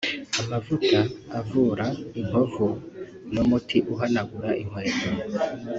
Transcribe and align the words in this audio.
amavuta 0.41 0.99
avura 1.39 1.85
inkovu 2.19 2.67
n’umuti 3.33 3.77
uhanagura 3.93 4.49
inkweto 4.61 5.09